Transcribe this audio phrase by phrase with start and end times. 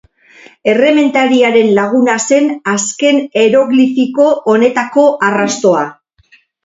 [0.71, 5.85] Errementariaren laguna zen azken eroglifiko honetako arrastoa.